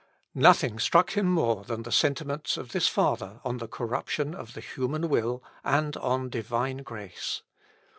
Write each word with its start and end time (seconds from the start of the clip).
Nothing 0.33 0.79
struck 0.79 1.11
him 1.11 1.27
more 1.27 1.63
than 1.63 1.83
the 1.83 1.91
sentiments 1.91 2.57
of 2.57 2.71
this 2.71 2.87
Father 2.87 3.39
on 3.43 3.57
the 3.57 3.67
corruption 3.67 4.33
of 4.33 4.53
the 4.55 4.59
human 4.59 5.09
will, 5.09 5.43
and 5.63 5.95
on 5.97 6.27
Divine 6.27 6.77
grace. 6.77 7.43